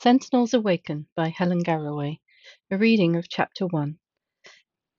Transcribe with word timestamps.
Sentinels 0.00 0.54
Awaken 0.54 1.08
by 1.16 1.28
Helen 1.28 1.58
Garraway. 1.58 2.20
A 2.70 2.78
reading 2.78 3.16
of 3.16 3.28
Chapter 3.28 3.66
1. 3.66 3.98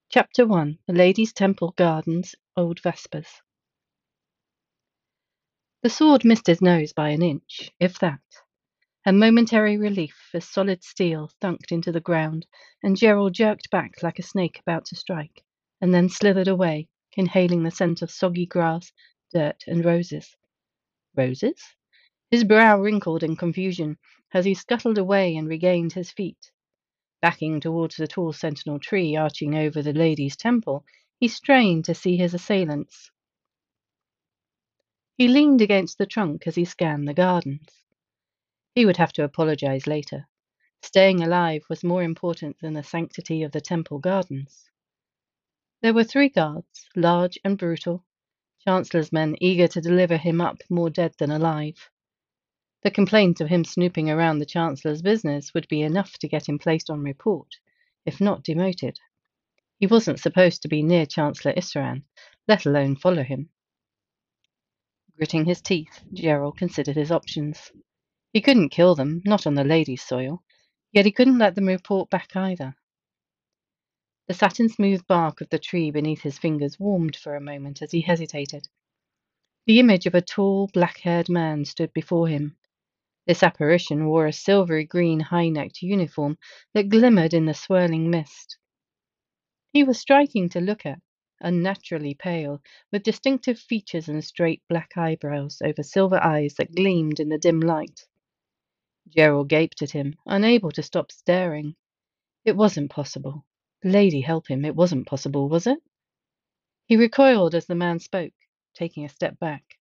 Chapter 0.09 0.45
1 0.45 0.77
The 0.87 0.93
Ladies' 0.93 1.31
Temple 1.31 1.73
Gardens, 1.77 2.35
Old 2.57 2.81
Vespers. 2.81 3.29
The 5.83 5.89
sword 5.89 6.25
missed 6.25 6.47
his 6.47 6.61
nose 6.61 6.91
by 6.91 7.11
an 7.11 7.21
inch, 7.21 7.71
if 7.79 7.97
that. 7.99 8.19
A 9.05 9.13
momentary 9.13 9.77
relief 9.77 10.31
as 10.33 10.45
solid 10.45 10.83
steel 10.83 11.31
thunked 11.39 11.71
into 11.71 11.93
the 11.93 12.01
ground, 12.01 12.45
and 12.83 12.97
Gerald 12.97 13.33
jerked 13.33 13.69
back 13.69 14.03
like 14.03 14.19
a 14.19 14.23
snake 14.23 14.59
about 14.59 14.83
to 14.87 14.97
strike, 14.97 15.45
and 15.79 15.93
then 15.93 16.09
slithered 16.09 16.49
away, 16.49 16.89
inhaling 17.15 17.63
the 17.63 17.71
scent 17.71 18.01
of 18.01 18.11
soggy 18.11 18.45
grass, 18.45 18.91
dirt, 19.31 19.63
and 19.65 19.85
roses. 19.85 20.35
Roses? 21.15 21.63
His 22.31 22.43
brow 22.43 22.79
wrinkled 22.79 23.23
in 23.23 23.35
confusion 23.35 23.97
as 24.33 24.45
he 24.45 24.53
scuttled 24.53 24.99
away 24.99 25.35
and 25.35 25.47
regained 25.47 25.93
his 25.93 26.11
feet. 26.11 26.51
Backing 27.23 27.59
towards 27.59 27.95
the 27.95 28.07
tall 28.07 28.33
sentinel 28.33 28.77
tree 28.77 29.15
arching 29.15 29.55
over 29.55 29.81
the 29.81 29.93
ladies' 29.93 30.37
temple, 30.37 30.85
he 31.19 31.27
strained 31.27 31.85
to 31.85 31.95
see 31.95 32.17
his 32.17 32.35
assailants. 32.35 33.09
He 35.17 35.27
leaned 35.27 35.61
against 35.61 35.97
the 35.97 36.05
trunk 36.05 36.45
as 36.45 36.53
he 36.53 36.65
scanned 36.65 37.07
the 37.07 37.15
gardens. 37.15 37.67
He 38.75 38.85
would 38.85 38.97
have 38.97 39.11
to 39.13 39.23
apologize 39.23 39.87
later. 39.87 40.27
Staying 40.83 41.23
alive 41.23 41.63
was 41.67 41.83
more 41.83 42.03
important 42.03 42.59
than 42.59 42.73
the 42.73 42.83
sanctity 42.83 43.41
of 43.41 43.51
the 43.51 43.59
temple 43.59 43.97
gardens. 43.97 44.69
There 45.81 45.95
were 45.95 46.03
three 46.03 46.29
guards, 46.29 46.87
large 46.95 47.39
and 47.43 47.57
brutal, 47.57 48.05
Chancellor's 48.63 49.11
men 49.11 49.35
eager 49.41 49.67
to 49.69 49.81
deliver 49.81 50.17
him 50.17 50.39
up 50.39 50.61
more 50.69 50.91
dead 50.91 51.15
than 51.17 51.31
alive. 51.31 51.89
The 52.81 52.91
complaint 52.91 53.41
of 53.41 53.49
him 53.49 53.65
snooping 53.65 54.09
around 54.09 54.39
the 54.39 54.45
Chancellor's 54.45 55.01
business 55.01 55.53
would 55.53 55.67
be 55.67 55.81
enough 55.81 56.17
to 56.19 56.29
get 56.29 56.47
him 56.47 56.57
placed 56.57 56.89
on 56.89 57.03
report, 57.03 57.55
if 58.05 58.21
not 58.21 58.41
demoted. 58.41 58.97
He 59.79 59.85
wasn't 59.85 60.21
supposed 60.21 60.61
to 60.61 60.69
be 60.69 60.81
near 60.81 61.05
Chancellor 61.05 61.53
Isseran, 61.57 62.05
let 62.47 62.65
alone 62.65 62.95
follow 62.95 63.23
him. 63.23 63.49
Gritting 65.17 65.43
his 65.43 65.61
teeth, 65.61 65.99
Gerald 66.13 66.57
considered 66.57 66.95
his 66.95 67.11
options. 67.11 67.69
He 68.31 68.39
couldn't 68.39 68.69
kill 68.69 68.95
them, 68.95 69.21
not 69.25 69.45
on 69.45 69.55
the 69.55 69.65
lady's 69.65 70.01
soil, 70.01 70.41
yet 70.93 71.03
he 71.03 71.11
couldn't 71.11 71.37
let 71.37 71.55
them 71.55 71.65
report 71.65 72.09
back 72.09 72.33
either. 72.33 72.75
The 74.29 74.33
satin 74.33 74.69
smooth 74.69 75.05
bark 75.05 75.41
of 75.41 75.49
the 75.49 75.59
tree 75.59 75.91
beneath 75.91 76.21
his 76.21 76.37
fingers 76.37 76.79
warmed 76.79 77.17
for 77.17 77.35
a 77.35 77.41
moment 77.41 77.81
as 77.81 77.91
he 77.91 77.99
hesitated. 77.99 78.69
The 79.65 79.79
image 79.81 80.05
of 80.05 80.15
a 80.15 80.21
tall, 80.21 80.67
black 80.73 80.99
haired 80.99 81.27
man 81.27 81.65
stood 81.65 81.91
before 81.91 82.29
him, 82.29 82.55
this 83.29 83.43
apparition 83.43 84.07
wore 84.07 84.25
a 84.25 84.33
silvery 84.33 84.83
green 84.83 85.19
high 85.19 85.49
necked 85.49 85.83
uniform 85.83 86.35
that 86.73 86.89
glimmered 86.89 87.31
in 87.31 87.45
the 87.45 87.53
swirling 87.53 88.09
mist. 88.09 88.57
He 89.71 89.83
was 89.83 89.99
striking 89.99 90.49
to 90.49 90.59
look 90.59 90.83
at, 90.83 90.99
unnaturally 91.39 92.15
pale, 92.15 92.59
with 92.91 93.03
distinctive 93.03 93.59
features 93.59 94.09
and 94.09 94.25
straight 94.25 94.63
black 94.67 94.97
eyebrows 94.97 95.61
over 95.63 95.83
silver 95.83 96.19
eyes 96.23 96.55
that 96.55 96.73
gleamed 96.73 97.19
in 97.19 97.29
the 97.29 97.37
dim 97.37 97.59
light. 97.59 98.07
Gerald 99.07 99.47
gaped 99.47 99.83
at 99.83 99.91
him, 99.91 100.15
unable 100.25 100.71
to 100.71 100.81
stop 100.81 101.11
staring. 101.11 101.75
It 102.45 102.55
wasn't 102.55 102.89
possible. 102.89 103.45
Lady 103.83 104.21
help 104.21 104.47
him, 104.47 104.65
it 104.65 104.75
wasn't 104.75 105.05
possible, 105.05 105.49
was 105.49 105.67
it? 105.67 105.77
He 106.87 106.97
recoiled 106.97 107.53
as 107.53 107.67
the 107.67 107.75
man 107.75 107.99
spoke, 107.99 108.33
taking 108.73 109.05
a 109.05 109.09
step 109.09 109.37
back. 109.37 109.77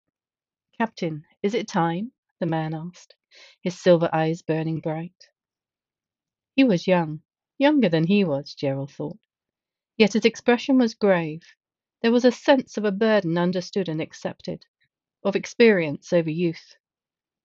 Captain, 0.76 1.24
is 1.42 1.54
it 1.54 1.66
time? 1.66 2.12
the 2.40 2.46
man 2.46 2.74
asked 2.74 3.14
his 3.62 3.78
silver 3.78 4.08
eyes 4.12 4.42
burning 4.42 4.80
bright. 4.80 5.28
He 6.56 6.64
was 6.64 6.86
young, 6.86 7.22
younger 7.58 7.88
than 7.88 8.06
he 8.06 8.24
was, 8.24 8.54
Gerald 8.54 8.90
thought. 8.90 9.18
Yet 9.96 10.14
his 10.14 10.24
expression 10.24 10.78
was 10.78 10.94
grave. 10.94 11.42
There 12.00 12.12
was 12.12 12.24
a 12.24 12.32
sense 12.32 12.76
of 12.76 12.84
a 12.84 12.92
burden 12.92 13.36
understood 13.36 13.88
and 13.88 14.00
accepted, 14.00 14.64
of 15.22 15.36
experience 15.36 16.12
over 16.12 16.30
youth. 16.30 16.76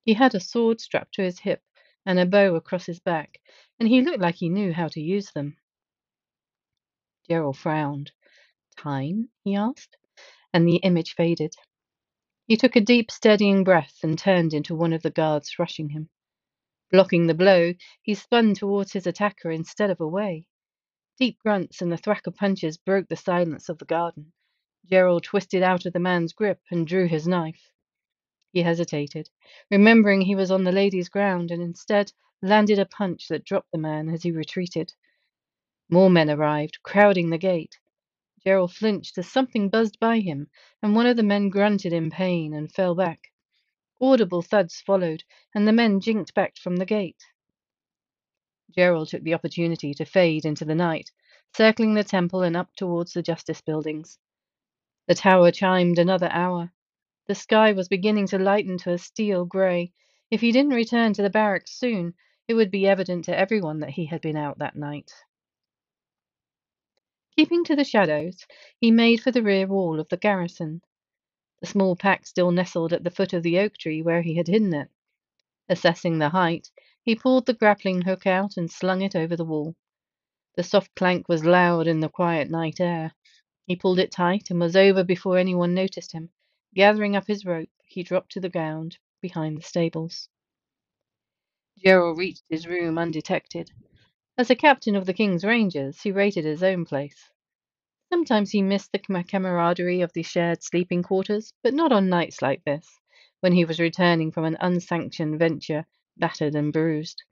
He 0.04 0.14
had 0.14 0.34
a 0.34 0.40
sword 0.40 0.80
strapped 0.80 1.14
to 1.14 1.22
his 1.22 1.40
hip 1.40 1.62
and 2.06 2.18
a 2.18 2.26
bow 2.26 2.54
across 2.54 2.86
his 2.86 3.00
back, 3.00 3.40
and 3.78 3.88
he 3.88 4.00
looked 4.02 4.20
like 4.20 4.36
he 4.36 4.48
knew 4.48 4.72
how 4.72 4.88
to 4.88 5.00
use 5.00 5.32
them. 5.32 5.56
Gerald 7.28 7.58
frowned. 7.58 8.12
Time? 8.76 9.30
he 9.42 9.54
asked, 9.54 9.96
and 10.52 10.66
the 10.68 10.76
image 10.76 11.14
faded. 11.14 11.54
He 12.46 12.56
took 12.56 12.76
a 12.76 12.80
deep, 12.80 13.10
steadying 13.10 13.64
breath 13.64 14.00
and 14.02 14.18
turned 14.18 14.52
into 14.52 14.74
one 14.74 14.92
of 14.92 15.02
the 15.02 15.10
guards 15.10 15.58
rushing 15.58 15.88
him. 15.88 16.10
Blocking 16.90 17.26
the 17.26 17.34
blow, 17.34 17.72
he 18.02 18.14
spun 18.14 18.54
towards 18.54 18.92
his 18.92 19.06
attacker 19.06 19.50
instead 19.50 19.88
of 19.90 20.00
away. 20.00 20.46
Deep 21.18 21.38
grunts 21.38 21.80
and 21.80 21.90
the 21.90 21.96
thwack 21.96 22.26
of 22.26 22.36
punches 22.36 22.76
broke 22.76 23.08
the 23.08 23.16
silence 23.16 23.68
of 23.70 23.78
the 23.78 23.86
garden. 23.86 24.32
Gerald 24.84 25.22
twisted 25.24 25.62
out 25.62 25.86
of 25.86 25.94
the 25.94 26.00
man's 26.00 26.34
grip 26.34 26.60
and 26.70 26.86
drew 26.86 27.08
his 27.08 27.26
knife. 27.26 27.72
He 28.52 28.60
hesitated, 28.62 29.30
remembering 29.70 30.20
he 30.20 30.34
was 30.34 30.50
on 30.50 30.64
the 30.64 30.72
lady's 30.72 31.08
ground, 31.08 31.50
and 31.50 31.62
instead 31.62 32.12
landed 32.42 32.78
a 32.78 32.84
punch 32.84 33.28
that 33.28 33.44
dropped 33.44 33.72
the 33.72 33.78
man 33.78 34.10
as 34.10 34.22
he 34.22 34.30
retreated. 34.30 34.92
More 35.88 36.10
men 36.10 36.28
arrived, 36.28 36.82
crowding 36.82 37.30
the 37.30 37.38
gate. 37.38 37.78
Gerald 38.46 38.74
flinched 38.74 39.16
as 39.16 39.30
something 39.30 39.70
buzzed 39.70 39.98
by 39.98 40.20
him, 40.20 40.48
and 40.82 40.94
one 40.94 41.06
of 41.06 41.16
the 41.16 41.22
men 41.22 41.48
grunted 41.48 41.94
in 41.94 42.10
pain 42.10 42.52
and 42.52 42.70
fell 42.70 42.94
back. 42.94 43.32
Audible 44.00 44.42
thuds 44.42 44.82
followed, 44.82 45.24
and 45.54 45.66
the 45.66 45.72
men 45.72 45.98
jinked 46.00 46.34
back 46.34 46.58
from 46.58 46.76
the 46.76 46.84
gate. 46.84 47.22
Gerald 48.76 49.08
took 49.08 49.22
the 49.22 49.32
opportunity 49.32 49.94
to 49.94 50.04
fade 50.04 50.44
into 50.44 50.64
the 50.64 50.74
night, 50.74 51.10
circling 51.56 51.94
the 51.94 52.04
temple 52.04 52.42
and 52.42 52.54
up 52.56 52.74
towards 52.76 53.12
the 53.14 53.22
justice 53.22 53.62
buildings. 53.62 54.18
The 55.06 55.14
tower 55.14 55.50
chimed 55.50 55.98
another 55.98 56.28
hour. 56.30 56.72
The 57.26 57.34
sky 57.34 57.72
was 57.72 57.88
beginning 57.88 58.26
to 58.26 58.38
lighten 58.38 58.76
to 58.78 58.92
a 58.92 58.98
steel 58.98 59.46
grey. 59.46 59.92
If 60.30 60.42
he 60.42 60.52
didn't 60.52 60.74
return 60.74 61.14
to 61.14 61.22
the 61.22 61.30
barracks 61.30 61.72
soon, 61.78 62.12
it 62.46 62.54
would 62.54 62.70
be 62.70 62.86
evident 62.86 63.24
to 63.26 63.38
everyone 63.38 63.80
that 63.80 63.90
he 63.90 64.06
had 64.06 64.20
been 64.20 64.36
out 64.36 64.58
that 64.58 64.76
night. 64.76 65.12
Keeping 67.36 67.64
to 67.64 67.74
the 67.74 67.84
shadows, 67.84 68.46
he 68.80 68.90
made 68.92 69.20
for 69.20 69.32
the 69.32 69.42
rear 69.42 69.66
wall 69.66 69.98
of 69.98 70.08
the 70.08 70.16
garrison. 70.16 70.82
The 71.60 71.66
small 71.66 71.96
pack 71.96 72.26
still 72.26 72.52
nestled 72.52 72.92
at 72.92 73.02
the 73.02 73.10
foot 73.10 73.32
of 73.32 73.42
the 73.42 73.58
oak 73.58 73.76
tree 73.76 74.02
where 74.02 74.22
he 74.22 74.36
had 74.36 74.46
hidden 74.46 74.72
it. 74.74 74.88
Assessing 75.68 76.18
the 76.18 76.28
height, 76.28 76.70
he 77.02 77.16
pulled 77.16 77.46
the 77.46 77.54
grappling 77.54 78.02
hook 78.02 78.26
out 78.26 78.56
and 78.56 78.70
slung 78.70 79.02
it 79.02 79.16
over 79.16 79.34
the 79.34 79.44
wall. 79.44 79.74
The 80.56 80.62
soft 80.62 80.94
clank 80.94 81.28
was 81.28 81.44
loud 81.44 81.88
in 81.88 82.00
the 82.00 82.08
quiet 82.08 82.50
night 82.50 82.80
air. 82.80 83.12
He 83.66 83.76
pulled 83.76 83.98
it 83.98 84.12
tight 84.12 84.50
and 84.50 84.60
was 84.60 84.76
over 84.76 85.02
before 85.02 85.38
anyone 85.38 85.74
noticed 85.74 86.12
him. 86.12 86.30
Gathering 86.74 87.16
up 87.16 87.26
his 87.26 87.44
rope, 87.44 87.70
he 87.84 88.04
dropped 88.04 88.32
to 88.32 88.40
the 88.40 88.48
ground 88.48 88.98
behind 89.20 89.58
the 89.58 89.62
stables. 89.62 90.28
Gerald 91.78 92.18
reached 92.18 92.44
his 92.48 92.66
room 92.68 92.98
undetected. 92.98 93.72
As 94.36 94.50
a 94.50 94.56
captain 94.56 94.96
of 94.96 95.06
the 95.06 95.14
King's 95.14 95.44
Rangers, 95.44 96.02
he 96.02 96.10
rated 96.10 96.44
his 96.44 96.64
own 96.64 96.84
place. 96.84 97.30
Sometimes 98.12 98.50
he 98.50 98.62
missed 98.62 98.90
the 98.90 98.98
camaraderie 98.98 100.00
of 100.00 100.12
the 100.12 100.24
shared 100.24 100.60
sleeping 100.60 101.04
quarters, 101.04 101.52
but 101.62 101.72
not 101.72 101.92
on 101.92 102.08
nights 102.08 102.42
like 102.42 102.64
this, 102.64 102.98
when 103.38 103.52
he 103.52 103.64
was 103.64 103.78
returning 103.78 104.32
from 104.32 104.44
an 104.44 104.56
unsanctioned 104.58 105.38
venture, 105.38 105.86
battered 106.16 106.56
and 106.56 106.72
bruised. 106.72 107.22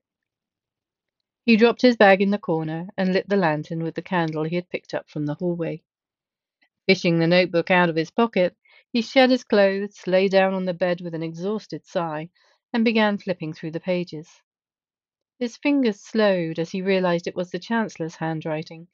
He 1.45 1.57
dropped 1.57 1.83
his 1.83 1.97
bag 1.97 2.23
in 2.23 2.31
the 2.31 2.39
corner 2.39 2.89
and 2.97 3.13
lit 3.13 3.29
the 3.29 3.37
lantern 3.37 3.83
with 3.83 3.97
the 3.97 4.03
candle 4.03 4.45
he 4.45 4.55
had 4.55 4.71
picked 4.71 4.95
up 4.95 5.11
from 5.11 5.27
the 5.27 5.35
hallway. 5.35 5.83
Fishing 6.87 7.19
the 7.19 7.27
notebook 7.27 7.73
out 7.73 7.89
of 7.89 7.97
his 7.97 8.13
pocket, 8.13 8.57
he 8.93 9.03
shed 9.03 9.31
his 9.31 9.43
clothes, 9.43 10.07
lay 10.07 10.29
down 10.29 10.55
on 10.55 10.67
the 10.67 10.75
bed 10.75 11.01
with 11.01 11.15
an 11.17 11.23
exhausted 11.25 11.85
sigh, 11.85 12.31
and 12.73 12.85
began 12.85 13.19
flipping 13.19 13.53
through 13.53 13.73
the 13.73 13.81
pages. 13.81 14.41
His 15.39 15.57
fingers 15.57 16.01
slowed 16.01 16.59
as 16.59 16.71
he 16.71 16.83
realized 16.83 17.27
it 17.27 17.35
was 17.35 17.51
the 17.51 17.59
Chancellor's 17.59 18.17
handwriting. 18.17 18.89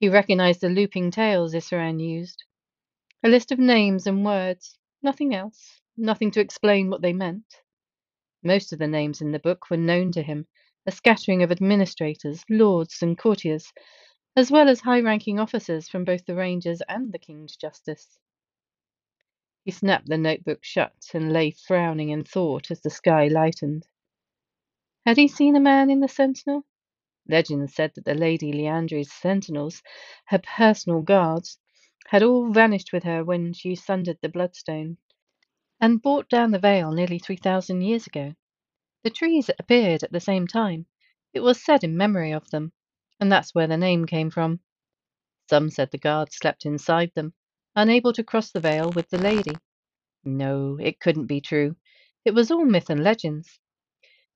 He 0.00 0.08
recognized 0.08 0.60
the 0.60 0.68
looping 0.68 1.10
tales 1.10 1.54
Isseran 1.54 2.00
used. 2.00 2.44
A 3.22 3.28
list 3.28 3.52
of 3.52 3.58
names 3.58 4.06
and 4.06 4.24
words, 4.24 4.78
nothing 5.02 5.34
else, 5.34 5.80
nothing 5.96 6.30
to 6.30 6.40
explain 6.40 6.88
what 6.88 7.02
they 7.02 7.12
meant. 7.12 7.62
Most 8.42 8.72
of 8.72 8.78
the 8.78 8.86
names 8.86 9.20
in 9.20 9.32
the 9.32 9.38
book 9.38 9.68
were 9.68 9.76
known 9.76 10.12
to 10.12 10.22
him, 10.22 10.46
a 10.86 10.92
scattering 10.92 11.42
of 11.42 11.50
administrators, 11.50 12.44
lords, 12.48 13.02
and 13.02 13.18
courtiers, 13.18 13.72
as 14.36 14.50
well 14.50 14.68
as 14.68 14.80
high 14.80 15.00
ranking 15.00 15.38
officers 15.38 15.88
from 15.88 16.04
both 16.04 16.24
the 16.24 16.36
Rangers 16.36 16.80
and 16.88 17.12
the 17.12 17.18
King's 17.18 17.56
Justice. 17.56 18.18
He 19.64 19.72
snapped 19.72 20.06
the 20.06 20.16
notebook 20.16 20.64
shut 20.64 21.10
and 21.12 21.32
lay 21.32 21.50
frowning 21.50 22.08
in 22.10 22.24
thought 22.24 22.70
as 22.70 22.80
the 22.80 22.90
sky 22.90 23.28
lightened. 23.28 23.86
Had 25.08 25.16
he 25.16 25.26
seen 25.26 25.56
a 25.56 25.60
man 25.60 25.88
in 25.88 26.00
the 26.00 26.06
Sentinel? 26.06 26.66
Legend 27.26 27.70
said 27.70 27.94
that 27.94 28.04
the 28.04 28.14
Lady 28.14 28.52
Leandri's 28.52 29.10
sentinels, 29.10 29.82
her 30.26 30.38
personal 30.38 31.00
guards, 31.00 31.58
had 32.08 32.22
all 32.22 32.52
vanished 32.52 32.92
with 32.92 33.04
her 33.04 33.24
when 33.24 33.54
she 33.54 33.74
sundered 33.74 34.18
the 34.20 34.28
Bloodstone 34.28 34.98
and 35.80 36.02
brought 36.02 36.28
down 36.28 36.50
the 36.50 36.58
veil 36.58 36.92
nearly 36.92 37.18
three 37.18 37.38
thousand 37.38 37.80
years 37.80 38.06
ago. 38.06 38.34
The 39.02 39.08
trees 39.08 39.48
appeared 39.58 40.02
at 40.02 40.12
the 40.12 40.20
same 40.20 40.46
time. 40.46 40.84
It 41.32 41.40
was 41.40 41.64
said 41.64 41.84
in 41.84 41.96
memory 41.96 42.32
of 42.32 42.50
them, 42.50 42.72
and 43.18 43.32
that's 43.32 43.54
where 43.54 43.66
the 43.66 43.78
name 43.78 44.04
came 44.04 44.28
from. 44.28 44.60
Some 45.48 45.70
said 45.70 45.90
the 45.90 45.96
guards 45.96 46.36
slept 46.36 46.66
inside 46.66 47.12
them, 47.14 47.32
unable 47.74 48.12
to 48.12 48.22
cross 48.22 48.50
the 48.50 48.60
veil 48.60 48.90
with 48.94 49.08
the 49.08 49.16
lady. 49.16 49.56
No, 50.22 50.76
it 50.78 51.00
couldn't 51.00 51.28
be 51.28 51.40
true. 51.40 51.76
It 52.26 52.34
was 52.34 52.50
all 52.50 52.66
myth 52.66 52.90
and 52.90 53.02
legends. 53.02 53.58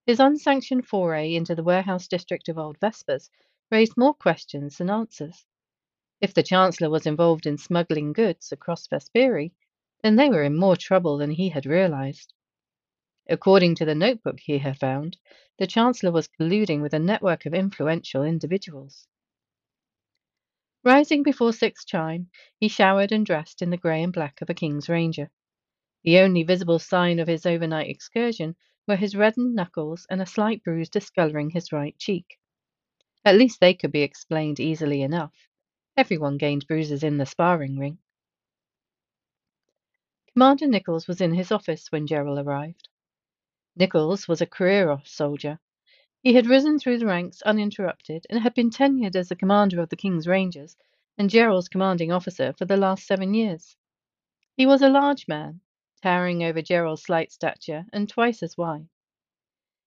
His 0.04 0.18
unsanctioned 0.18 0.88
foray 0.88 1.34
into 1.34 1.54
the 1.54 1.62
warehouse 1.62 2.08
district 2.08 2.48
of 2.48 2.58
Old 2.58 2.76
Vespers 2.80 3.30
raised 3.70 3.96
more 3.96 4.14
questions 4.14 4.78
than 4.78 4.90
answers. 4.90 5.46
If 6.20 6.34
the 6.34 6.42
Chancellor 6.42 6.90
was 6.90 7.06
involved 7.06 7.46
in 7.46 7.56
smuggling 7.56 8.12
goods 8.12 8.50
across 8.50 8.88
Vesperi, 8.88 9.52
then 10.02 10.16
they 10.16 10.28
were 10.28 10.42
in 10.42 10.56
more 10.56 10.76
trouble 10.76 11.18
than 11.18 11.30
he 11.30 11.50
had 11.50 11.66
realized. 11.66 12.34
According 13.28 13.76
to 13.76 13.84
the 13.84 13.94
notebook 13.94 14.40
he 14.40 14.58
had 14.58 14.80
found, 14.80 15.18
the 15.58 15.68
Chancellor 15.68 16.10
was 16.10 16.26
colluding 16.26 16.82
with 16.82 16.94
a 16.94 16.98
network 16.98 17.46
of 17.46 17.54
influential 17.54 18.24
individuals. 18.24 19.06
Rising 20.82 21.22
before 21.22 21.52
six 21.52 21.84
chime, 21.84 22.28
he 22.58 22.66
showered 22.66 23.12
and 23.12 23.24
dressed 23.24 23.62
in 23.62 23.70
the 23.70 23.76
grey 23.76 24.02
and 24.02 24.12
black 24.12 24.42
of 24.42 24.50
a 24.50 24.54
King's 24.54 24.88
Ranger. 24.88 25.30
The 26.02 26.18
only 26.18 26.42
visible 26.42 26.80
sign 26.80 27.20
of 27.20 27.28
his 27.28 27.46
overnight 27.46 27.88
excursion 27.88 28.56
were 28.86 28.96
his 28.96 29.14
reddened 29.16 29.54
knuckles 29.54 30.06
and 30.10 30.20
a 30.20 30.26
slight 30.26 30.62
bruise 30.64 30.88
discolouring 30.88 31.50
his 31.50 31.72
right 31.72 31.96
cheek. 31.98 32.38
At 33.24 33.36
least 33.36 33.60
they 33.60 33.74
could 33.74 33.92
be 33.92 34.02
explained 34.02 34.58
easily 34.58 35.02
enough. 35.02 35.48
Everyone 35.96 36.38
gained 36.38 36.66
bruises 36.66 37.02
in 37.02 37.18
the 37.18 37.26
sparring 37.26 37.78
ring. 37.78 37.98
Commander 40.32 40.66
Nichols 40.66 41.06
was 41.06 41.20
in 41.20 41.34
his 41.34 41.52
office 41.52 41.92
when 41.92 42.06
Gerald 42.06 42.38
arrived. 42.38 42.88
Nichols 43.76 44.26
was 44.26 44.40
a 44.40 44.46
career 44.46 45.00
soldier. 45.04 45.60
He 46.22 46.34
had 46.34 46.46
risen 46.46 46.78
through 46.78 46.98
the 46.98 47.06
ranks 47.06 47.42
uninterrupted 47.42 48.26
and 48.30 48.40
had 48.40 48.54
been 48.54 48.70
tenured 48.70 49.14
as 49.14 49.28
the 49.28 49.36
commander 49.36 49.80
of 49.80 49.90
the 49.90 49.96
King's 49.96 50.26
Rangers 50.26 50.76
and 51.18 51.28
Gerald's 51.28 51.68
commanding 51.68 52.10
officer 52.10 52.52
for 52.54 52.64
the 52.64 52.76
last 52.76 53.06
seven 53.06 53.34
years. 53.34 53.76
He 54.56 54.66
was 54.66 54.82
a 54.82 54.88
large 54.88 55.28
man, 55.28 55.60
towering 56.02 56.42
over 56.42 56.60
Gerald's 56.60 57.02
slight 57.02 57.30
stature 57.30 57.86
and 57.92 58.08
twice 58.08 58.42
as 58.42 58.58
wide. 58.58 58.88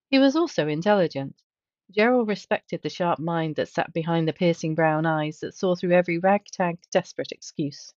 He 0.10 0.20
was 0.20 0.36
also 0.36 0.68
intelligent. 0.68 1.36
Gerald 1.92 2.28
respected 2.28 2.82
the 2.82 2.90
sharp 2.90 3.20
mind 3.20 3.58
that 3.58 3.70
sat 3.70 3.94
behind 3.94 4.28
the 4.28 4.34
piercing 4.34 4.76
brown 4.76 5.06
eyes 5.06 5.40
that 5.42 5.56
saw 5.56 5.76
through 5.76 5.92
every 5.92 6.18
ragtag, 6.18 6.80
desperate 6.92 7.32
excuse. 7.32 7.94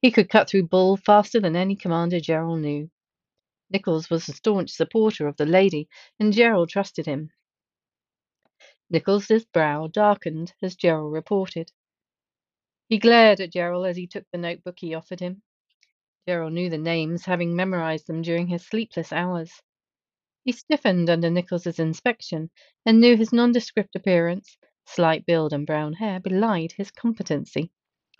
He 0.00 0.10
could 0.10 0.28
cut 0.28 0.48
through 0.48 0.68
bull 0.68 0.96
faster 0.96 1.40
than 1.40 1.54
any 1.54 1.76
commander 1.76 2.20
Gerald 2.20 2.60
knew. 2.60 2.90
Nichols 3.70 4.10
was 4.10 4.28
a 4.28 4.32
staunch 4.32 4.70
supporter 4.70 5.28
of 5.28 5.36
the 5.36 5.46
lady, 5.46 5.88
and 6.18 6.32
Gerald 6.32 6.70
trusted 6.70 7.06
him. 7.06 7.30
Nichols's 8.90 9.44
brow 9.44 9.86
darkened 9.86 10.52
as 10.60 10.74
Gerald 10.74 11.12
reported. 11.12 11.70
He 12.88 12.98
glared 12.98 13.40
at 13.40 13.52
Gerald 13.52 13.86
as 13.86 13.96
he 13.96 14.08
took 14.08 14.24
the 14.32 14.38
notebook 14.38 14.80
he 14.80 14.94
offered 14.94 15.20
him. 15.20 15.42
Gerald 16.26 16.52
knew 16.52 16.68
the 16.68 16.78
names, 16.78 17.24
having 17.24 17.56
memorized 17.56 18.06
them 18.06 18.22
during 18.22 18.46
his 18.48 18.66
sleepless 18.66 19.12
hours. 19.12 19.62
He 20.44 20.52
stiffened 20.52 21.08
under 21.08 21.30
Nichols's 21.30 21.78
inspection 21.78 22.50
and 22.84 23.00
knew 23.00 23.16
his 23.16 23.32
nondescript 23.32 23.96
appearance, 23.96 24.56
slight 24.84 25.24
build 25.26 25.52
and 25.52 25.66
brown 25.66 25.94
hair 25.94 26.20
belied 26.20 26.72
his 26.72 26.90
competency. 26.90 27.72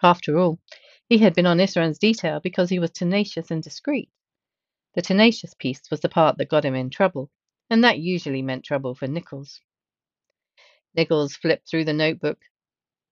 After 0.02 0.38
all, 0.38 0.61
he 1.08 1.19
had 1.19 1.35
been 1.35 1.47
on 1.47 1.58
Isran's 1.61 1.99
detail 1.99 2.41
because 2.41 2.70
he 2.70 2.79
was 2.79 2.91
tenacious 2.91 3.50
and 3.50 3.62
discreet. 3.62 4.11
The 4.94 5.03
tenacious 5.03 5.55
piece 5.55 5.91
was 5.91 6.00
the 6.00 6.08
part 6.08 6.38
that 6.38 6.49
got 6.49 6.64
him 6.64 6.75
in 6.75 6.91
trouble, 6.91 7.31
and 7.69 7.85
that 7.85 7.99
usually 8.00 8.43
meant 8.43 8.64
trouble 8.64 8.94
for 8.94 9.06
Nichols. 9.06 9.61
Nichols 10.94 11.37
flipped 11.37 11.69
through 11.69 11.85
the 11.85 11.93
notebook. 11.93 12.41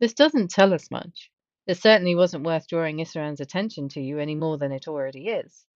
This 0.00 0.14
doesn't 0.14 0.50
tell 0.50 0.72
us 0.72 0.90
much. 0.90 1.30
It 1.68 1.76
certainly 1.76 2.14
wasn't 2.14 2.46
worth 2.46 2.66
drawing 2.66 2.96
Isran's 2.96 3.40
attention 3.40 3.90
to 3.90 4.00
you 4.00 4.18
any 4.18 4.34
more 4.34 4.56
than 4.56 4.72
it 4.72 4.88
already 4.88 5.28
is. 5.28 5.66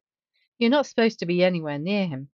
You're 0.59 0.71
not 0.71 0.87
supposed 0.87 1.19
to 1.19 1.27
be 1.27 1.44
anywhere 1.44 1.79
near 1.79 2.06
him. 2.06 2.31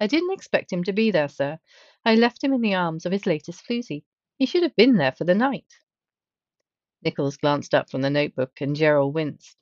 I 0.00 0.06
didn't 0.06 0.32
expect 0.32 0.72
him 0.72 0.82
to 0.84 0.92
be 0.94 1.10
there, 1.10 1.28
sir. 1.28 1.58
I 2.06 2.14
left 2.14 2.42
him 2.42 2.54
in 2.54 2.62
the 2.62 2.74
arms 2.74 3.04
of 3.04 3.12
his 3.12 3.26
latest 3.26 3.66
floozy. 3.66 4.04
He 4.38 4.46
should 4.46 4.62
have 4.62 4.74
been 4.76 4.96
there 4.96 5.12
for 5.12 5.24
the 5.24 5.34
night. 5.34 5.74
Nichols 7.02 7.36
glanced 7.36 7.74
up 7.74 7.90
from 7.90 8.00
the 8.00 8.08
notebook, 8.08 8.58
and 8.62 8.74
Gerald 8.74 9.12
winced. 9.12 9.58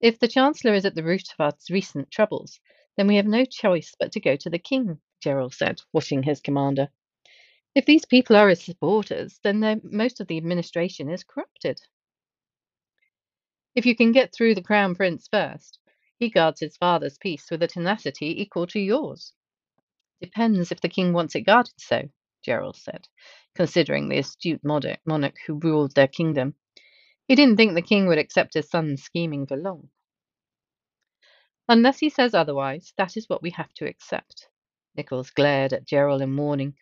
If 0.00 0.20
the 0.20 0.28
Chancellor 0.28 0.74
is 0.74 0.86
at 0.86 0.94
the 0.94 1.02
root 1.02 1.32
of 1.32 1.40
our 1.40 1.52
recent 1.68 2.12
troubles, 2.12 2.60
then 2.96 3.08
we 3.08 3.16
have 3.16 3.26
no 3.26 3.44
choice 3.44 3.96
but 3.98 4.12
to 4.12 4.20
go 4.20 4.36
to 4.36 4.48
the 4.48 4.60
King, 4.60 5.00
Gerald 5.20 5.52
said, 5.52 5.80
watching 5.92 6.22
his 6.22 6.40
commander. 6.40 6.90
If 7.74 7.86
these 7.86 8.04
people 8.04 8.36
are 8.36 8.48
his 8.48 8.62
supporters, 8.62 9.40
then 9.42 9.80
most 9.82 10.20
of 10.20 10.28
the 10.28 10.36
administration 10.36 11.10
is 11.10 11.24
corrupted. 11.24 11.80
If 13.80 13.86
you 13.86 13.96
can 13.96 14.12
get 14.12 14.34
through 14.34 14.56
the 14.56 14.62
Crown 14.62 14.94
Prince 14.94 15.26
first, 15.26 15.78
he 16.18 16.28
guards 16.28 16.60
his 16.60 16.76
father's 16.76 17.16
peace 17.16 17.50
with 17.50 17.62
a 17.62 17.66
tenacity 17.66 18.42
equal 18.42 18.66
to 18.66 18.78
yours. 18.78 19.32
Depends 20.20 20.70
if 20.70 20.82
the 20.82 20.88
king 20.90 21.14
wants 21.14 21.34
it 21.34 21.46
guarded 21.46 21.72
so, 21.78 22.10
Gerald 22.44 22.76
said, 22.76 23.08
considering 23.54 24.10
the 24.10 24.18
astute 24.18 24.62
monarch 24.62 25.36
who 25.46 25.54
ruled 25.54 25.94
their 25.94 26.08
kingdom. 26.08 26.56
He 27.26 27.34
didn't 27.34 27.56
think 27.56 27.72
the 27.72 27.80
king 27.80 28.06
would 28.06 28.18
accept 28.18 28.52
his 28.52 28.68
son's 28.68 29.02
scheming 29.02 29.46
for 29.46 29.56
long. 29.56 29.88
Unless 31.66 32.00
he 32.00 32.10
says 32.10 32.34
otherwise, 32.34 32.92
that 32.98 33.16
is 33.16 33.30
what 33.30 33.40
we 33.40 33.48
have 33.52 33.72
to 33.76 33.86
accept. 33.86 34.50
Nichols 34.94 35.30
glared 35.30 35.72
at 35.72 35.86
Gerald 35.86 36.20
in 36.20 36.36
warning. 36.36 36.74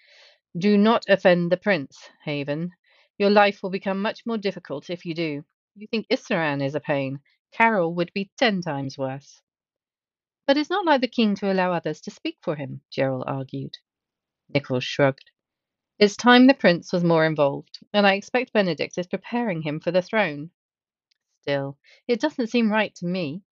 Do 0.59 0.77
not 0.77 1.05
offend 1.09 1.53
the 1.53 1.59
prince, 1.59 1.97
Haven. 2.25 2.73
Your 3.19 3.31
life 3.31 3.63
will 3.63 3.71
become 3.71 4.03
much 4.03 4.27
more 4.27 4.37
difficult 4.37 4.91
if 4.91 5.07
you 5.07 5.15
do. 5.15 5.45
You 5.79 5.87
think 5.87 6.09
Isran 6.09 6.61
is 6.61 6.75
a 6.75 6.81
pain. 6.81 7.21
Carol 7.53 7.95
would 7.95 8.13
be 8.13 8.33
ten 8.37 8.63
times 8.63 8.99
worse. 8.99 9.43
But 10.45 10.57
it's 10.57 10.71
not 10.71 10.85
like 10.85 11.01
the 11.01 11.07
king 11.07 11.37
to 11.37 11.53
allow 11.53 11.73
others 11.73 12.01
to 12.01 12.11
speak 12.11 12.39
for 12.43 12.57
him, 12.57 12.81
Gerald 12.91 13.23
argued. 13.29 13.77
Nichols 14.49 14.83
shrugged. 14.83 15.31
It's 16.01 16.17
time 16.17 16.49
the 16.49 16.55
prince 16.55 16.93
was 16.93 17.05
more 17.05 17.25
involved, 17.25 17.79
and 17.93 18.09
I 18.09 18.15
expect 18.15 18.53
Benedict 18.53 18.99
is 18.99 19.07
preparing 19.07 19.63
him 19.63 19.79
for 19.79 19.93
the 19.93 20.03
throne. 20.03 20.51
Still, 21.43 21.79
it 22.09 22.21
doesn't 22.21 22.49
seem 22.49 22.73
right 22.73 22.93
to 22.97 23.07
me. 23.07 23.45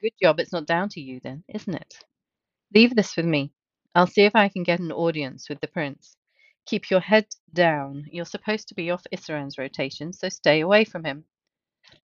Good 0.00 0.14
job 0.22 0.40
it's 0.40 0.52
not 0.52 0.64
down 0.66 0.88
to 0.90 1.02
you, 1.02 1.20
then, 1.20 1.44
isn't 1.48 1.74
it? 1.74 1.94
Leave 2.74 2.96
this 2.96 3.14
with 3.14 3.26
me. 3.26 3.52
I'll 3.94 4.06
see 4.06 4.22
if 4.22 4.34
I 4.34 4.48
can 4.48 4.62
get 4.62 4.80
an 4.80 4.90
audience 4.90 5.50
with 5.50 5.60
the 5.60 5.68
prince. 5.68 6.16
Keep 6.70 6.88
your 6.88 7.00
head 7.00 7.26
down. 7.52 8.06
You're 8.12 8.24
supposed 8.24 8.68
to 8.68 8.76
be 8.76 8.92
off 8.92 9.04
Isran's 9.12 9.58
rotation, 9.58 10.12
so 10.12 10.28
stay 10.28 10.60
away 10.60 10.84
from 10.84 11.02
him. 11.02 11.24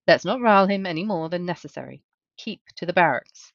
Let's 0.08 0.24
not 0.24 0.40
rile 0.40 0.66
him 0.66 0.86
any 0.86 1.04
more 1.04 1.28
than 1.28 1.46
necessary. 1.46 2.02
Keep 2.36 2.62
to 2.74 2.84
the 2.84 2.92
barracks. 2.92 3.52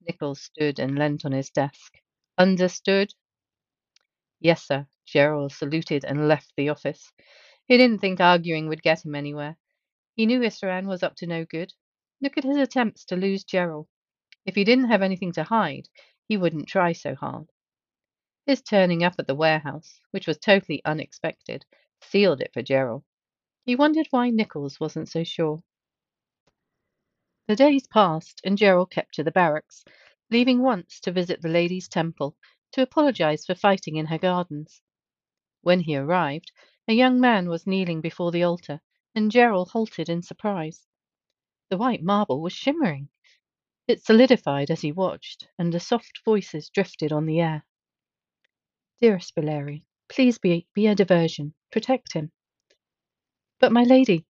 Nichols 0.00 0.40
stood 0.40 0.80
and 0.80 0.98
leant 0.98 1.24
on 1.24 1.30
his 1.30 1.48
desk. 1.48 2.00
Understood? 2.36 3.14
Yes, 4.40 4.66
sir. 4.66 4.88
Gerald 5.06 5.52
saluted 5.52 6.04
and 6.04 6.26
left 6.26 6.52
the 6.56 6.70
office. 6.70 7.12
He 7.66 7.76
didn't 7.76 8.00
think 8.00 8.18
arguing 8.18 8.66
would 8.66 8.82
get 8.82 9.04
him 9.04 9.14
anywhere. 9.14 9.58
He 10.16 10.26
knew 10.26 10.40
Isran 10.40 10.88
was 10.88 11.04
up 11.04 11.14
to 11.18 11.28
no 11.28 11.44
good. 11.44 11.72
Look 12.20 12.36
at 12.36 12.42
his 12.42 12.56
attempts 12.56 13.04
to 13.04 13.14
lose 13.14 13.44
Gerald. 13.44 13.86
If 14.44 14.56
he 14.56 14.64
didn't 14.64 14.90
have 14.90 15.02
anything 15.02 15.30
to 15.34 15.44
hide, 15.44 15.88
he 16.26 16.36
wouldn't 16.36 16.66
try 16.66 16.94
so 16.94 17.14
hard. 17.14 17.46
His 18.48 18.62
turning 18.62 19.04
up 19.04 19.16
at 19.18 19.26
the 19.26 19.34
warehouse, 19.34 20.00
which 20.10 20.26
was 20.26 20.38
totally 20.38 20.82
unexpected, 20.86 21.66
sealed 22.00 22.40
it 22.40 22.50
for 22.54 22.62
Gerald. 22.62 23.04
He 23.66 23.76
wondered 23.76 24.06
why 24.08 24.30
Nichols 24.30 24.80
wasn't 24.80 25.10
so 25.10 25.22
sure. 25.22 25.62
The 27.46 27.56
days 27.56 27.86
passed, 27.86 28.40
and 28.44 28.56
Gerald 28.56 28.90
kept 28.90 29.12
to 29.16 29.22
the 29.22 29.30
barracks, 29.30 29.84
leaving 30.30 30.62
once 30.62 30.98
to 31.00 31.12
visit 31.12 31.42
the 31.42 31.50
ladies' 31.50 31.90
temple 31.90 32.38
to 32.72 32.80
apologize 32.80 33.44
for 33.44 33.54
fighting 33.54 33.96
in 33.96 34.06
her 34.06 34.16
gardens. 34.16 34.80
When 35.60 35.80
he 35.80 35.94
arrived, 35.94 36.50
a 36.88 36.94
young 36.94 37.20
man 37.20 37.50
was 37.50 37.66
kneeling 37.66 38.00
before 38.00 38.32
the 38.32 38.44
altar, 38.44 38.80
and 39.14 39.30
Gerald 39.30 39.72
halted 39.72 40.08
in 40.08 40.22
surprise. 40.22 40.86
The 41.68 41.76
white 41.76 42.02
marble 42.02 42.40
was 42.40 42.54
shimmering. 42.54 43.10
It 43.86 44.02
solidified 44.02 44.70
as 44.70 44.80
he 44.80 44.90
watched, 44.90 45.46
and 45.58 45.70
the 45.70 45.80
soft 45.80 46.22
voices 46.24 46.70
drifted 46.70 47.12
on 47.12 47.26
the 47.26 47.42
air. 47.42 47.66
Dearest 49.00 49.34
Beleri, 49.36 49.84
please 50.08 50.38
be, 50.38 50.66
be 50.74 50.88
a 50.88 50.94
diversion. 50.94 51.54
Protect 51.70 52.14
him. 52.14 52.32
But, 53.60 53.70
my 53.72 53.84
lady, 53.84 54.26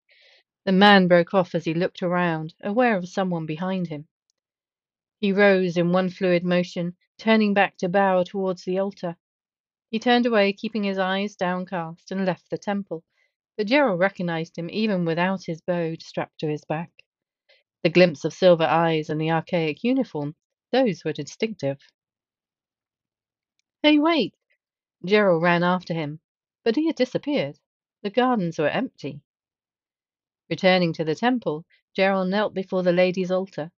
the 0.65 0.73
man 0.73 1.09
broke 1.09 1.33
off 1.33 1.55
as 1.55 1.65
he 1.65 1.73
looked 1.73 2.03
around, 2.03 2.55
aware 2.63 2.97
of 2.99 3.09
someone 3.09 3.47
behind 3.47 3.89
him. 3.89 4.09
He 5.21 5.33
rose 5.33 5.79
in 5.79 5.93
one 5.93 6.11
fluid 6.11 6.45
motion, 6.45 6.97
turning 7.19 7.55
back 7.55 7.79
to 7.79 7.89
bow 7.89 8.25
towards 8.25 8.65
the 8.65 8.79
altar. 8.79 9.17
He 9.91 9.99
turned 9.99 10.27
away, 10.27 10.53
keeping 10.53 10.85
his 10.85 10.99
eyes 10.99 11.35
downcast, 11.35 12.11
and 12.13 12.27
left 12.27 12.51
the 12.51 12.59
temple, 12.59 13.05
but 13.57 13.67
Gerald 13.67 14.01
recognized 14.01 14.59
him 14.59 14.69
even 14.71 15.07
without 15.07 15.45
his 15.47 15.63
bow 15.63 15.95
strapped 16.01 16.41
to 16.41 16.49
his 16.49 16.65
back. 16.67 16.91
The 17.83 17.91
glimpse 17.91 18.25
of 18.25 18.35
silver 18.35 18.65
eyes 18.65 19.09
and 19.09 19.21
the 19.21 19.31
archaic 19.31 19.83
uniform, 19.83 20.37
those 20.73 21.05
were 21.05 21.15
distinctive. 21.15 21.79
Hey, 23.83 23.99
wait! 23.99 24.35
Gerald 25.05 25.45
ran 25.45 25.63
after 25.63 25.95
him, 25.95 26.19
but 26.65 26.75
he 26.75 26.87
had 26.89 26.97
disappeared. 26.97 27.61
The 28.03 28.11
gardens 28.11 28.59
were 28.59 28.69
empty. 28.69 29.23
Returning 30.51 30.93
to 30.95 31.05
the 31.05 31.15
temple, 31.15 31.65
Gerald 31.95 32.31
knelt 32.31 32.53
before 32.53 32.83
the 32.83 32.91
lady's 32.91 33.31
altar. 33.31 33.71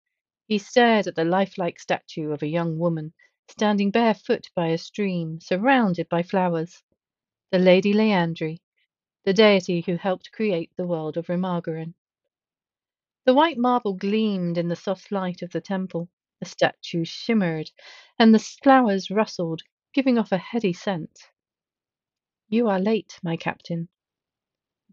He 0.49 0.57
stared 0.57 1.07
at 1.07 1.17
the 1.17 1.25
lifelike 1.27 1.79
statue 1.79 2.31
of 2.31 2.43
a 2.43 2.47
young 2.49 2.79
woman 2.79 3.13
standing 3.49 3.91
barefoot 3.91 4.49
by 4.55 4.69
a 4.69 4.79
stream, 4.79 5.41
surrounded 5.41 6.09
by 6.09 6.23
flowers. 6.23 6.83
The 7.51 7.59
Lady 7.59 7.93
Leandri, 7.93 8.61
the 9.25 9.35
deity 9.35 9.83
who 9.83 9.97
helped 9.97 10.33
create 10.33 10.71
the 10.77 10.87
world 10.87 11.19
of 11.19 11.27
Remagen. 11.29 11.95
The 13.27 13.35
white 13.35 13.59
marble 13.59 13.93
gleamed 13.93 14.57
in 14.57 14.69
the 14.69 14.75
soft 14.77 15.13
light 15.13 15.43
of 15.43 15.51
the 15.51 15.61
temple. 15.61 16.09
The 16.39 16.47
statue 16.47 17.05
shimmered, 17.05 17.71
and 18.19 18.35
the 18.35 18.39
flowers 18.39 19.11
rustled, 19.11 19.61
giving 19.93 20.19
off 20.19 20.33
a 20.33 20.39
heady 20.39 20.73
scent. 20.73 21.31
You 22.49 22.69
are 22.69 22.81
late, 22.81 23.19
my 23.23 23.37
captain. 23.37 23.89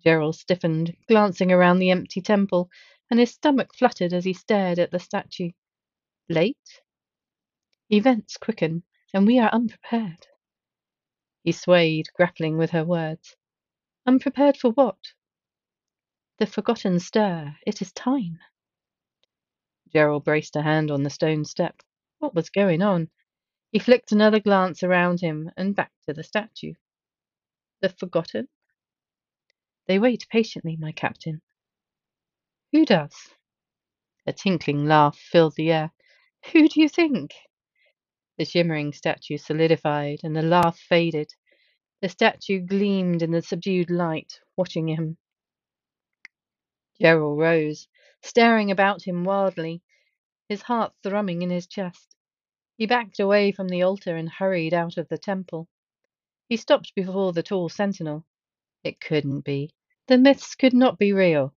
Gerald 0.03 0.35
stiffened, 0.35 0.95
glancing 1.07 1.51
around 1.51 1.79
the 1.79 1.91
empty 1.91 2.21
temple, 2.21 2.69
and 3.09 3.19
his 3.19 3.31
stomach 3.31 3.73
fluttered 3.75 4.13
as 4.13 4.25
he 4.25 4.33
stared 4.33 4.79
at 4.79 4.91
the 4.91 4.99
statue. 4.99 5.51
Late? 6.29 6.81
Events 7.89 8.37
quicken, 8.37 8.83
and 9.13 9.25
we 9.25 9.39
are 9.39 9.49
unprepared. 9.49 10.27
He 11.43 11.51
swayed, 11.51 12.09
grappling 12.13 12.57
with 12.57 12.71
her 12.71 12.83
words. 12.83 13.35
Unprepared 14.05 14.57
for 14.57 14.71
what? 14.71 15.13
The 16.37 16.45
forgotten 16.45 16.99
stir. 16.99 17.55
It 17.65 17.81
is 17.81 17.91
time. 17.93 18.39
Gerald 19.91 20.25
braced 20.25 20.55
a 20.55 20.61
hand 20.61 20.91
on 20.91 21.03
the 21.03 21.09
stone 21.09 21.45
step. 21.45 21.81
What 22.19 22.35
was 22.35 22.49
going 22.49 22.81
on? 22.81 23.09
He 23.71 23.79
flicked 23.79 24.11
another 24.11 24.39
glance 24.39 24.83
around 24.83 25.21
him 25.21 25.51
and 25.57 25.75
back 25.75 25.91
to 26.05 26.13
the 26.13 26.23
statue. 26.23 26.73
The 27.81 27.89
forgotten? 27.89 28.47
They 29.87 29.99
wait 29.99 30.27
patiently, 30.29 30.75
my 30.77 30.91
captain. 30.91 31.41
Who 32.73 32.85
does? 32.85 33.15
A 34.25 34.33
tinkling 34.33 34.85
laugh 34.85 35.17
filled 35.17 35.55
the 35.55 35.71
air. 35.71 35.91
Who 36.51 36.67
do 36.67 36.81
you 36.81 36.89
think? 36.89 37.33
The 38.37 38.45
shimmering 38.45 38.91
statue 38.93 39.37
solidified 39.37 40.19
and 40.23 40.35
the 40.35 40.41
laugh 40.41 40.77
faded. 40.77 41.33
The 42.01 42.09
statue 42.09 42.59
gleamed 42.59 43.21
in 43.21 43.31
the 43.31 43.41
subdued 43.41 43.89
light, 43.89 44.41
watching 44.57 44.89
him. 44.89 45.17
Gerald 46.99 47.39
rose, 47.39 47.87
staring 48.21 48.69
about 48.69 49.03
him 49.03 49.23
wildly, 49.23 49.81
his 50.49 50.63
heart 50.63 50.93
thrumming 51.03 51.41
in 51.41 51.49
his 51.49 51.67
chest. 51.67 52.16
He 52.77 52.85
backed 52.85 53.19
away 53.19 53.51
from 53.51 53.69
the 53.69 53.81
altar 53.81 54.15
and 54.15 54.29
hurried 54.29 54.71
out 54.71 54.97
of 54.97 55.07
the 55.07 55.17
temple. 55.17 55.67
He 56.47 56.57
stopped 56.57 56.93
before 56.93 57.33
the 57.33 57.41
tall 57.41 57.69
sentinel. 57.69 58.25
It 58.83 59.01
couldn't 59.01 59.41
be. 59.41 59.73
The 60.07 60.19
myths 60.19 60.53
could 60.53 60.73
not 60.73 60.99
be 60.99 61.11
real. 61.11 61.55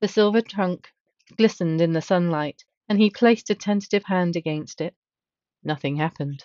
The 0.00 0.08
silver 0.08 0.42
trunk 0.42 0.92
glistened 1.36 1.80
in 1.80 1.94
the 1.94 2.02
sunlight, 2.02 2.64
and 2.88 3.00
he 3.00 3.10
placed 3.10 3.48
a 3.48 3.54
tentative 3.54 4.04
hand 4.04 4.36
against 4.36 4.82
it. 4.82 4.94
Nothing 5.64 5.96
happened. 5.96 6.44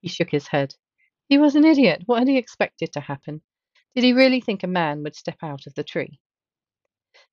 He 0.00 0.08
shook 0.08 0.30
his 0.30 0.46
head. 0.46 0.76
He 1.28 1.36
was 1.36 1.56
an 1.56 1.64
idiot. 1.64 2.04
What 2.06 2.20
had 2.20 2.28
he 2.28 2.38
expected 2.38 2.92
to 2.92 3.00
happen? 3.00 3.42
Did 3.94 4.04
he 4.04 4.12
really 4.12 4.40
think 4.40 4.62
a 4.62 4.68
man 4.68 5.02
would 5.02 5.16
step 5.16 5.38
out 5.42 5.66
of 5.66 5.74
the 5.74 5.82
tree? 5.82 6.20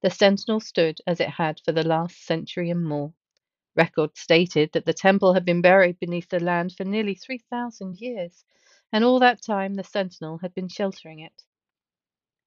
The 0.01 0.09
sentinel 0.09 0.59
stood 0.59 0.99
as 1.05 1.19
it 1.19 1.29
had 1.29 1.61
for 1.63 1.71
the 1.71 1.83
last 1.83 2.25
century 2.25 2.71
and 2.71 2.83
more. 2.83 3.13
Record 3.75 4.15
stated 4.17 4.71
that 4.71 4.85
the 4.85 4.93
temple 4.93 5.33
had 5.33 5.43
been 5.43 5.61
buried 5.61 5.99
beneath 5.99 6.29
the 6.29 6.39
land 6.39 6.73
for 6.73 6.85
nearly 6.85 7.15
3,000 7.15 7.99
years, 7.99 8.45
and 8.91 9.03
all 9.03 9.19
that 9.19 9.41
time 9.41 9.73
the 9.73 9.83
sentinel 9.83 10.37
had 10.37 10.53
been 10.53 10.69
sheltering 10.69 11.19
it. 11.19 11.43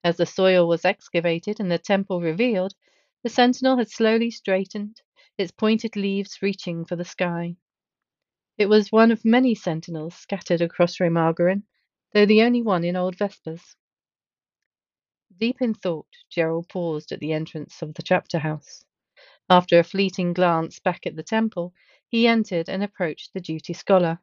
As 0.03 0.17
the 0.17 0.25
soil 0.27 0.67
was 0.67 0.85
excavated 0.87 1.61
and 1.61 1.71
the 1.71 1.79
temple 1.79 2.21
revealed, 2.21 2.75
the 3.23 3.29
sentinel 3.29 3.77
had 3.77 3.91
slowly 3.91 4.31
straightened, 4.31 5.03
its 5.37 5.53
pointed 5.53 5.97
leaves 5.97 6.41
reaching 6.41 6.85
for 6.85 6.97
the 6.97 7.05
sky. 7.05 7.57
It 8.57 8.67
was 8.67 8.91
one 8.91 9.11
of 9.11 9.25
many 9.25 9.55
sentinels 9.55 10.15
scattered 10.15 10.63
across 10.63 10.99
Remagen, 10.99 11.65
though 12.13 12.27
the 12.27 12.43
only 12.43 12.63
one 12.63 12.85
in 12.85 12.97
Old 12.97 13.17
Vespers. 13.19 13.77
Deep 15.37 15.61
in 15.61 15.75
thought, 15.75 16.09
Gerald 16.31 16.69
paused 16.69 17.13
at 17.13 17.21
the 17.21 17.33
entrance 17.33 17.83
of 17.83 17.95
the 17.95 18.03
chapter 18.03 18.39
house. 18.39 18.85
After 19.51 19.79
a 19.79 19.85
fleeting 19.85 20.35
glance 20.35 20.79
back 20.79 21.07
at 21.07 21.17
the 21.17 21.23
temple, 21.23 21.73
he 22.09 22.27
entered 22.27 22.69
and 22.69 22.83
approached 22.83 23.33
the 23.33 23.41
duty 23.41 23.73
scholar. 23.73 24.21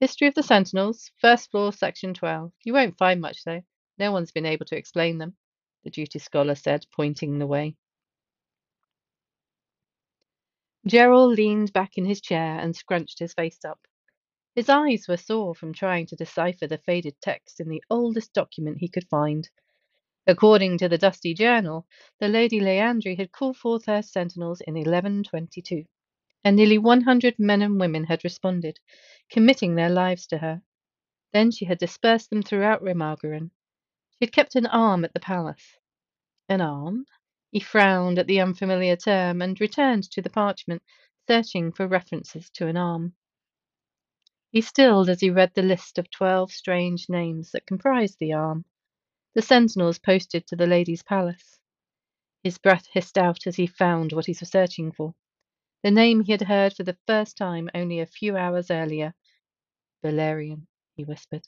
History 0.00 0.26
of 0.26 0.34
the 0.34 0.42
Sentinels, 0.42 1.12
first 1.18 1.52
floor, 1.52 1.72
section 1.72 2.12
12. 2.12 2.52
You 2.64 2.72
won't 2.72 2.98
find 2.98 3.20
much, 3.20 3.44
though. 3.44 3.62
No 3.98 4.10
one's 4.10 4.32
been 4.32 4.46
able 4.46 4.66
to 4.66 4.76
explain 4.76 5.18
them, 5.18 5.36
the 5.84 5.90
duty 5.90 6.18
scholar 6.18 6.56
said, 6.56 6.86
pointing 6.90 7.38
the 7.38 7.46
way. 7.46 7.76
Gerald 10.84 11.36
leaned 11.36 11.72
back 11.72 11.96
in 11.96 12.04
his 12.04 12.20
chair 12.20 12.58
and 12.58 12.74
scrunched 12.74 13.20
his 13.20 13.34
face 13.34 13.64
up. 13.64 13.86
His 14.56 14.68
eyes 14.68 15.06
were 15.06 15.16
sore 15.16 15.54
from 15.54 15.72
trying 15.72 16.06
to 16.06 16.16
decipher 16.16 16.66
the 16.66 16.78
faded 16.78 17.14
text 17.20 17.60
in 17.60 17.68
the 17.68 17.84
oldest 17.88 18.32
document 18.32 18.78
he 18.80 18.88
could 18.88 19.08
find. 19.08 19.48
According 20.24 20.78
to 20.78 20.88
the 20.88 20.98
dusty 20.98 21.34
journal, 21.34 21.84
the 22.20 22.28
Lady 22.28 22.60
Leandri 22.60 23.16
had 23.16 23.32
called 23.32 23.56
forth 23.56 23.86
her 23.86 24.02
sentinels 24.02 24.60
in 24.60 24.74
1122, 24.74 25.84
and 26.44 26.54
nearly 26.54 26.78
100 26.78 27.40
men 27.40 27.60
and 27.60 27.80
women 27.80 28.04
had 28.04 28.22
responded, 28.22 28.78
committing 29.28 29.74
their 29.74 29.90
lives 29.90 30.28
to 30.28 30.38
her. 30.38 30.62
Then 31.32 31.50
she 31.50 31.64
had 31.64 31.78
dispersed 31.78 32.30
them 32.30 32.40
throughout 32.40 32.82
Remagen. 32.82 33.50
She 34.10 34.26
had 34.26 34.32
kept 34.32 34.54
an 34.54 34.66
arm 34.66 35.04
at 35.04 35.12
the 35.12 35.18
palace. 35.18 35.76
An 36.48 36.60
arm? 36.60 37.06
He 37.50 37.58
frowned 37.58 38.20
at 38.20 38.28
the 38.28 38.40
unfamiliar 38.40 38.94
term 38.94 39.42
and 39.42 39.60
returned 39.60 40.08
to 40.12 40.22
the 40.22 40.30
parchment, 40.30 40.84
searching 41.26 41.72
for 41.72 41.88
references 41.88 42.48
to 42.50 42.68
an 42.68 42.76
arm. 42.76 43.16
He 44.52 44.60
stilled 44.60 45.08
as 45.08 45.20
he 45.20 45.30
read 45.30 45.54
the 45.54 45.62
list 45.62 45.98
of 45.98 46.10
twelve 46.10 46.52
strange 46.52 47.08
names 47.08 47.50
that 47.50 47.66
comprised 47.66 48.20
the 48.20 48.34
arm, 48.34 48.66
the 49.34 49.42
sentinels 49.42 49.98
posted 49.98 50.46
to 50.46 50.56
the 50.56 50.66
lady's 50.66 51.02
palace. 51.02 51.58
His 52.42 52.58
breath 52.58 52.86
hissed 52.92 53.16
out 53.16 53.46
as 53.46 53.56
he 53.56 53.66
found 53.66 54.12
what 54.12 54.26
he 54.26 54.36
was 54.38 54.50
searching 54.50 54.92
for. 54.92 55.14
The 55.82 55.90
name 55.90 56.20
he 56.20 56.32
had 56.32 56.42
heard 56.42 56.74
for 56.74 56.84
the 56.84 56.98
first 57.06 57.36
time 57.36 57.70
only 57.74 58.00
a 58.00 58.06
few 58.06 58.36
hours 58.36 58.70
earlier. 58.70 59.14
Valerian, 60.02 60.66
he 60.96 61.04
whispered. 61.04 61.46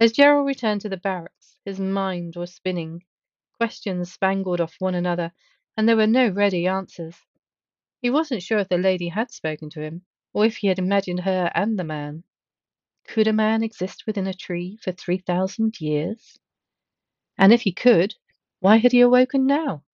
As 0.00 0.12
Gerald 0.12 0.46
returned 0.46 0.80
to 0.80 0.88
the 0.88 0.96
barracks, 0.96 1.58
his 1.64 1.78
mind 1.78 2.34
was 2.36 2.54
spinning. 2.54 3.04
Questions 3.58 4.12
spangled 4.12 4.60
off 4.60 4.76
one 4.78 4.94
another, 4.94 5.32
and 5.76 5.88
there 5.88 5.96
were 5.96 6.06
no 6.06 6.28
ready 6.28 6.66
answers. 6.66 7.16
He 8.00 8.10
wasn't 8.10 8.42
sure 8.42 8.58
if 8.58 8.68
the 8.68 8.78
lady 8.78 9.08
had 9.08 9.30
spoken 9.30 9.68
to 9.70 9.82
him, 9.82 10.06
or 10.32 10.46
if 10.46 10.56
he 10.56 10.68
had 10.68 10.78
imagined 10.78 11.20
her 11.20 11.52
and 11.54 11.78
the 11.78 11.84
man. 11.84 12.24
Could 13.08 13.26
a 13.26 13.32
man 13.32 13.62
exist 13.62 14.04
within 14.06 14.26
a 14.26 14.34
tree 14.34 14.78
for 14.82 14.92
3,000 14.92 15.80
years? 15.80 16.38
And 17.36 17.52
if 17.52 17.62
he 17.62 17.72
could, 17.72 18.14
why 18.60 18.76
had 18.76 18.92
he 18.92 19.00
awoken 19.00 19.46
now? 19.46 19.84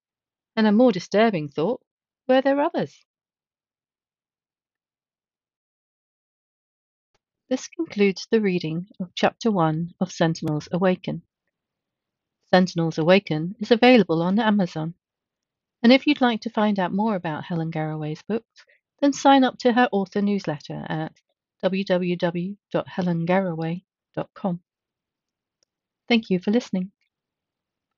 And 0.56 0.66
a 0.66 0.72
more 0.72 0.92
disturbing 0.92 1.48
thought, 1.48 1.80
were 2.28 2.40
there 2.42 2.60
others? 2.60 3.04
This 7.48 7.68
concludes 7.68 8.26
the 8.28 8.40
reading 8.40 8.88
of 8.98 9.14
Chapter 9.14 9.52
1 9.52 9.94
of 10.00 10.10
Sentinels 10.10 10.68
Awaken. 10.72 11.22
Sentinels 12.50 12.98
Awaken 12.98 13.54
is 13.60 13.70
available 13.70 14.20
on 14.20 14.40
Amazon. 14.40 14.94
And 15.82 15.92
if 15.92 16.06
you'd 16.06 16.20
like 16.20 16.40
to 16.40 16.50
find 16.50 16.80
out 16.80 16.92
more 16.92 17.14
about 17.14 17.44
Helen 17.44 17.70
Garraway's 17.70 18.22
books, 18.22 18.64
then 19.00 19.12
sign 19.12 19.44
up 19.44 19.58
to 19.58 19.72
her 19.72 19.88
author 19.92 20.20
newsletter 20.20 20.84
at 20.88 21.12
www.helengarraway.com. 21.70 24.60
Thank 26.08 26.30
you 26.30 26.40
for 26.40 26.50
listening. 26.50 26.90